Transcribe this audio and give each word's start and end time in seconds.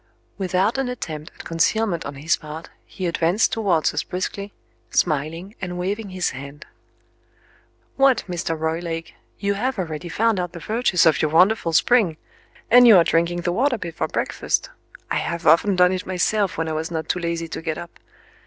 Without 0.39 0.79
an 0.79 0.89
attempt 0.89 1.31
at 1.35 1.45
concealment 1.45 2.05
on 2.07 2.15
his 2.15 2.35
part, 2.35 2.71
he 2.87 3.05
advanced 3.05 3.53
towards 3.53 3.93
us 3.93 4.01
briskly, 4.01 4.51
smiling 4.89 5.53
and 5.61 5.77
waving 5.77 6.09
his 6.09 6.31
hand. 6.31 6.65
"What, 7.97 8.23
Mr. 8.27 8.57
Roylake, 8.59 9.13
you 9.37 9.53
have 9.53 9.77
already 9.77 10.09
found 10.09 10.39
out 10.39 10.53
the 10.53 10.59
virtues 10.59 11.05
of 11.05 11.21
your 11.21 11.29
wonderful 11.29 11.71
spring, 11.71 12.17
and 12.71 12.87
you 12.87 12.97
are 12.97 13.03
drinking 13.03 13.41
the 13.41 13.51
water 13.53 13.77
before 13.77 14.07
breakfast! 14.07 14.71
I 15.11 15.17
have 15.17 15.45
often 15.45 15.75
done 15.75 15.91
it 15.91 16.07
myself 16.07 16.57
when 16.57 16.67
I 16.67 16.73
was 16.73 16.89
not 16.89 17.07
too 17.07 17.19
lazy 17.19 17.47
to 17.49 17.61
get 17.61 17.77
up. 17.77 17.99